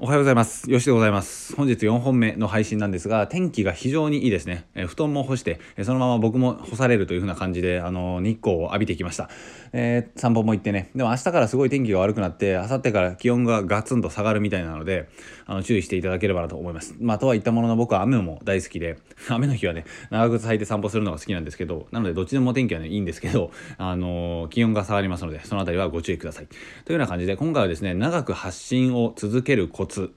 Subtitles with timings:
[0.00, 0.70] おはようございます。
[0.70, 1.56] よしでございます。
[1.56, 4.64] 本日4本目の配信なんですが、天気が非常にいいですね。
[4.76, 9.28] え、布団も干して、え、そのまま僕も干されるという風な感じで、あの、日光を浴びてきました。
[9.72, 10.92] え散歩も行ってね。
[10.94, 15.08] でも明日からすごい天気が悪くなって、明後日から気温がガツンと下がるみたいなので、
[15.46, 16.94] あの、注意していただければなと思います。
[17.00, 26.46] まあ、とは言ったものの僕は雨も大好きで、 雨の日はね、長靴履いて散歩するのが好きなんですけど、なのでどっちでも天気はね、いいんですけど、あの気温が下がりますので、その辺りはご注意ください。
[26.84, 30.14] というような感じで、今回はですね、長く発信を続けるコツ、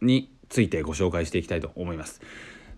[0.00, 2.20] についてご紹介していきたいと思います。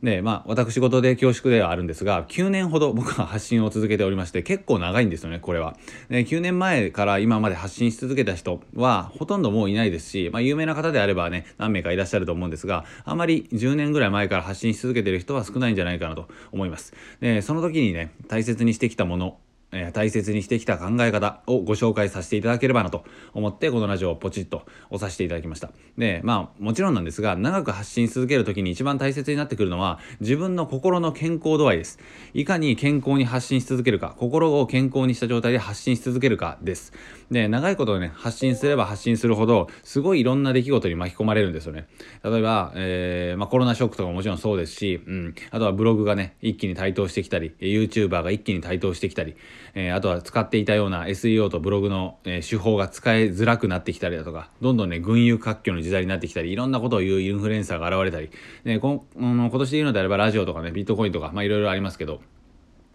[0.02, 5.76] でまあ私事で恐縮ではあるんですが9年ほど僕は発信を続けておりまして結構長いんですよねこれは
[6.08, 19.36] で9年前から今まで発信し続けた人はほとんどもういないですし、まあ、有名な方であればね何名かいらっしゃると思うんですがあまり10年ぐらい前から発信し続けてる人は少ないんじゃないかなと思いますでその時にね大切にしてきたもの
[19.72, 25.70] えー、大切にしてきた考え方をご紹介させていただければなと思ってこのラジオをポチッと押させていただきました。
[25.96, 31.98] でまあもちろんなんですが長く発信し続ける時に一番大切になってくるのは自分の心の健康度合いです。
[32.34, 36.92] いかに健康に発信し続けるか心を健康にした状態で発信し続けるかです。
[37.30, 41.86] で長いことね発信すれば発信するほどすごいいろんな出来事に巻き込まれるんですよね。
[42.24, 49.36] 例えば、えー、まあ、コロナショックとかももちろんそうですし、うん、あとはブログがね一気に台頭してきたり YouTuber が一気に台頭してきたり
[49.74, 58.30] えー、あとは使っていたような SEO とブログの、えー、手法が使いづらくなってきたりだとか、どんどんね、群雄割拠の時代になってきたり、いろんなことを言うインフルエンサーが現れたり、
[58.64, 62.20] ね、こ今年で言うのであればラジオとかね、ビットコインとか、まあいろいろありますけど、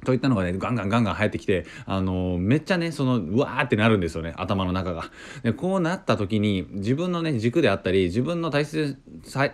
[0.06, 5.06] といったのがね、ガンガンガンガン流行ってきて、あのー、めっちゃね、その、うわーってなるんですよね、頭の中が。
[5.44, 8.98] で、こうなった時に、自分のね、軸であったり、自分の大切、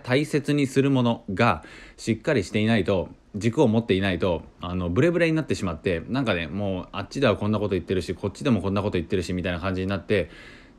[0.02, 1.64] 大切にするものが
[1.96, 10.30] しっかりしていないと、軸を持っていないとあのブレブレになってしまってなんかねもうあっちではこんなこと言ってるしこっちでもこんなこと言ってるしみたいな感じになって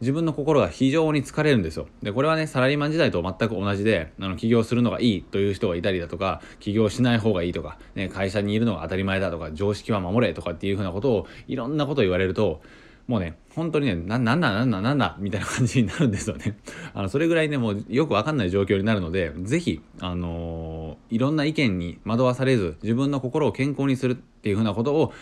[0.02, 1.88] 自分の心が非常に疲れるんですよ。
[2.02, 12.61] で、これはね、サラリーマン時代と全く同じで、あの、起業するのがいいという人がいたりだとか、起業しない方がいいとか、ね、会社にいるのが当たり前だとか、常識は守れとかっていうふうなことを、いろんなこと言われると、
[13.08, 16.58] もうね、本当にね、な、なんだなんだなんだみたいな感じになるんですよね。
[16.94, 25.14] あの、それぐらいね、もうよくわかんない状況になるので、ぜひ、あのー、いろんな意見に惑わされず、自分の心を健康にするっていうふうなことを、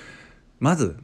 [0.59, 0.97] まず、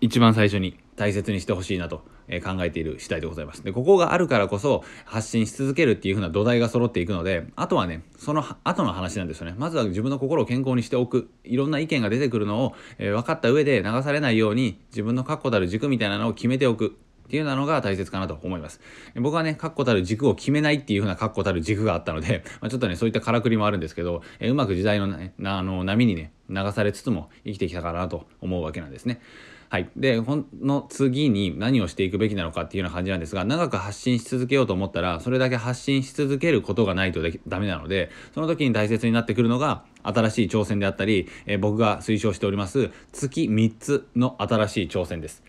[0.00, 2.04] 一番最初に大切にしてほしいなと
[2.44, 3.62] 考えている次第でございます。
[3.62, 9.54] で、ここがあるからこそ発信し続けるっていう風な土台が揃っていくので、あとはね、その後の話なんですよね。
[9.56, 11.30] まずは自分の心を健康にしておく。
[11.44, 16.96] いろんな意見が出てくるのを、え、分かった上で流されないように自分の確固たる軸みたいなのを決めておく。
[17.26, 18.80] っていうようなのが大切かなと思います。
[19.16, 29.20] 僕はね、確固たる軸を決めないっていう風な確固たる軸があったので、 まあ、ちょっとね、そういったからくりもあるんですけど、え、うまく時代の,、ね、あの波にね、流されつつも生きてきたかなと思うわけなんですね。
[29.68, 29.90] はい。
[29.96, 45.42] で、ほんの次に何をしていくべきなのかっていうような感じなんですが、長く発信し続けようと思ったら、それだけ発信し続けることがないとダメなので、その時に大切になってくるのが、新しい挑戦であったり、え、僕が推奨しております、月3つの新しい挑戦です。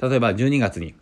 [0.00, 0.94] 例えば12月に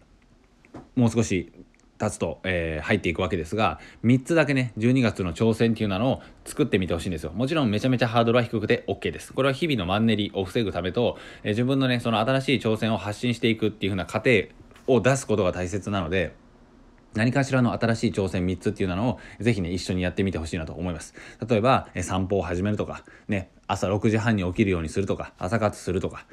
[0.94, 1.52] もう少し
[1.98, 7.32] 経つと、えー、入っていくわけですが3つだけね12月の挑戦っていうのを作ってみてほしいんですよ。
[7.32, 9.32] もちろんめちゃめちゃハードルは低くて OK です。
[9.32, 14.48] これは日々のマンネリを防ぐためと、えー、自分のねその新しい挑戦を発信していくっていう風な過程
[14.86, 16.34] を出すことが大切なので
[17.14, 21.14] 何かしらの新しい挑戦3つっていうのをぜひね一緒にやってみてほしいなと思います。
[21.48, 26.26] 例えば、え散歩を始めるとかね朝6時半に起きるようにするとか朝活するとか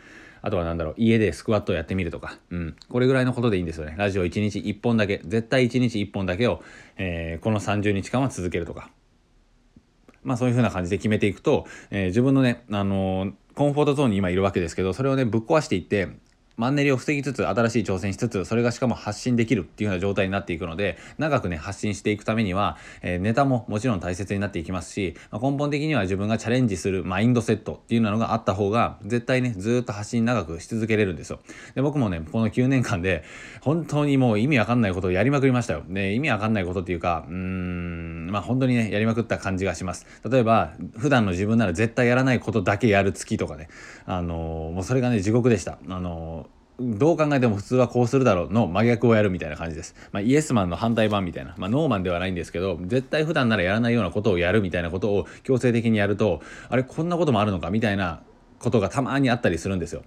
[0.46, 2.76] あとは何だろう、家でスクワットをやってみるとか、うん。
[2.90, 3.96] これぐらいのことでいいんですよね。
[3.98, 6.62] ラジオ1日1本だけ、絶対1日1本だけを、
[6.98, 8.92] えー、この30日間は続けるとか。
[10.22, 16.09] まあそういう風な感じで決めていくと、えー、自分のね、あのー、コンフォートゾーンに今いるわけですけど、それをね、ぶっ壊していって、
[16.56, 31.40] マンネリを防ぎつつ新しい挑戦しつつそれがしかも発信できるっていうような状態になっていくので長くね発信していくためには、えー、ネタももちろん大切になっていきますし、まあ、根本的には自分がチャレンジするマインドセットっていうのがあった方が絶対ねずっと発信長くし続けれるんですよ。
[31.74, 33.24] で僕もねこの9年間で
[33.62, 35.84] 本当にもう意味わかんないことをやりまくりましたよ。
[35.88, 40.06] で意味わかんないことっていうかうーんまあ本当にねやりまくった感じがします。
[40.30, 43.69] 例えば普段の自分なら絶対やらないことだけやる月とかね。
[44.06, 45.80] あのー、もうそれがね地獄でした。
[45.89, 46.52] あのー
[46.97, 49.95] どう考えても普通はこうするだろうの真逆をやるみたいな感じです。
[50.12, 51.56] まあ、イエスマンの反対版みたいな。
[51.57, 58.21] まあ、ノーマンではないんですけど、絶対普段ならやらないようなことをやるみたいなことを強制的にやると、あれ、こんなこともあるのかみたいな
[58.59, 60.03] ことがたまにあったりするんですよ。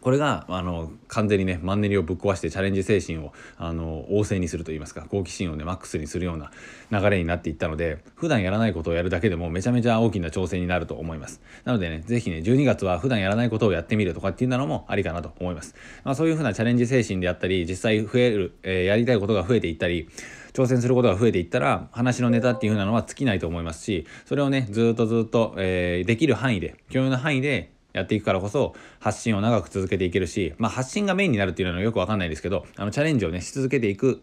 [0.00, 6.50] これがあの完全にねマンネリをぶっ壊してチャレンジ精神をあの旺盛にするといいますか好奇心をねマックスにするような
[6.90, 11.40] 流れになっていったので普段やらないことをやるだけでもめちゃめちゃ大きな挑戦になると思います。
[11.64, 15.74] なのでね是非ね12月は普段やらないことをやってみるとかっていうのもありかなと思います、
[16.04, 20.08] まあ、そういうふうなチャレンジ精神であったり実際増える、えー、やりたいことが増えていったり
[20.52, 34.22] 挑戦することが増えていったら話のネタっていう風なのは尽きないと思いますしそれをねずっとずっと、えー、できる範囲で共有の範囲でやっていくからこそ発信を長く続けていけるし、まあ、発信がメインになるっていうのはよくわかんないですけどあのチャレンジをねし続けていく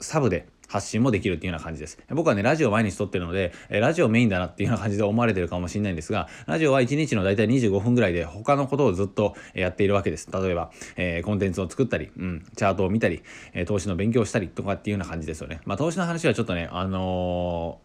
[0.00, 1.98] サブで発信もできるっていうような感じです。
[2.10, 10.28] 僕はね、ラジオ毎日撮ってるので、えラジオメインだなっていうような感じで思われてるかもしれないんですが、ラジオは1日の大体25分ぐらいで他のことをずっとやっているわけです。
[10.32, 13.22] 例えば、えー、コンテンツを作ったり、うん、チャートを見たり、
[13.52, 15.60] え、投資の勉強をしたりとかっていうような感じですよね。
[15.64, 17.80] まあ、投資の話はちょっとね、あの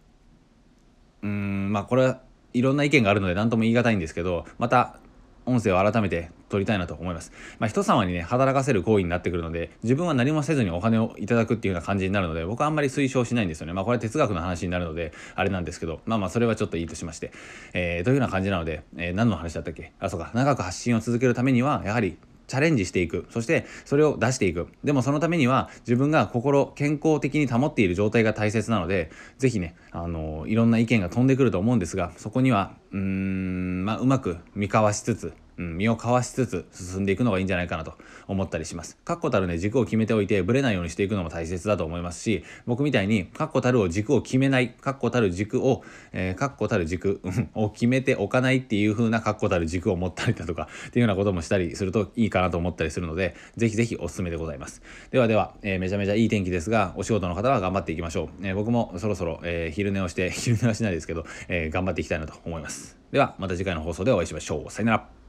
[1.22, 2.22] ー、うん、まあ、これは
[2.54, 4.98] いろんな意見があるので何とも言い難いんですけど、また
[5.44, 7.32] 音声を改めて撮りたいなと思います。
[7.58, 13.74] まあ、人様にね、働かせる行為になってくるので、自分は何もせずにお金をいただくっていうような感じになるので、僕はあんまり推奨しないんですよね。
[13.74, 17.32] まあ、これは哲学の話になるので、あれなんですけど、まあまあ、それはちょっといいとしまして。
[17.74, 19.94] えー、というような感じなので、えー、何の話だったっけ？
[20.00, 22.18] あ、そうか、長く発信を続けるためには、やはり
[22.52, 23.26] チャレンジしていく。
[23.30, 24.68] そしてそれを出していく。
[24.84, 37.94] でもそのためには自分が心、健康的に保っている状態が大切なので、ぜひね、あの、いろんな意見が飛んでくると思うんですが、そこには、うーん、まあ、うまく見交わしつつ、うん、身をかわしつつ進んでいくのがいいんじゃないかなと
[38.28, 38.98] 思ったりします。
[39.04, 45.84] 確固たるね、軸を決めておいて、ブレないようにしていくのも大切だと思いますし、僕みたいに確固たるを軸を決めない、確固たる軸を、
[46.14, 47.22] えー、確固たる軸
[47.54, 54.82] を決めておかないっていう風な確固たる軸を持ったりだとか、っていうようなこともしたりするといいかなと思ったりするので、ぜひぜひおすすめでございます。
[55.12, 58.30] ではでは、えー、めちゃめちゃいい天気ですが、お仕事の方は頑張っていきましょう。
[58.48, 62.98] えー、僕もそろそろ、えー、昼寝をして、 昼寝はしないですけど、え、頑張っていきたいなと思います。
[63.12, 64.72] では、また次回の放送でお会いしましょう。
[64.72, 65.21] さよなら。